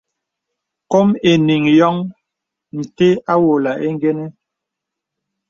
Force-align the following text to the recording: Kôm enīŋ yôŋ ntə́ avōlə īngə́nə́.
Kôm 0.91 1.07
enīŋ 1.29 1.63
yôŋ 1.79 1.95
ntə́ 2.77 3.11
avōlə 3.31 3.71
īngə́nə́. 3.87 4.29